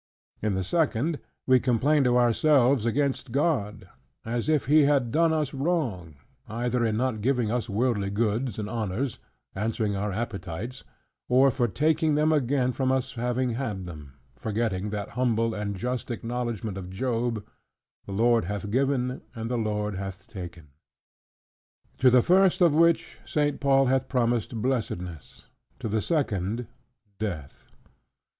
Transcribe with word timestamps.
In 0.41 0.55
the 0.55 0.63
second 0.63 1.19
we 1.45 1.59
complain 1.59 2.03
to 2.05 2.17
ourselves 2.17 2.87
against 2.87 3.31
God: 3.31 3.87
as 4.25 4.49
if 4.49 4.65
he 4.65 4.85
had 4.85 5.11
done 5.11 5.31
us 5.31 5.53
wrong, 5.53 6.15
either 6.49 6.83
in 6.83 6.97
not 6.97 7.21
giving 7.21 7.51
us 7.51 7.69
worldly 7.69 8.09
goods 8.09 8.57
and 8.57 8.67
honors, 8.67 9.19
answering 9.53 9.95
our 9.95 10.11
appetites: 10.11 10.83
or 11.29 11.51
for 11.51 11.67
taking 11.67 12.15
them 12.15 12.31
again 12.33 12.71
from 12.71 12.91
us 12.91 13.13
having 13.13 13.51
had 13.51 13.85
them; 13.85 14.13
forgetting 14.35 14.89
that 14.89 15.09
humble 15.09 15.53
and 15.53 15.75
just 15.75 16.09
acknowledgment 16.09 16.79
of 16.79 16.89
Job, 16.89 17.45
"the 18.07 18.11
Lord 18.11 18.45
hath 18.45 18.71
given, 18.71 19.21
and 19.35 19.51
the 19.51 19.55
Lord 19.59 19.93
hath 19.97 20.25
taken." 20.27 20.69
To 21.99 22.09
the 22.09 22.23
first 22.23 22.59
of 22.61 22.73
which 22.73 23.19
St. 23.23 23.59
Paul 23.59 23.85
hath 23.85 24.09
promised 24.09 24.63
blessedness; 24.63 25.45
to 25.77 25.87
the 25.87 26.01
second, 26.01 26.65
death. 27.19 27.69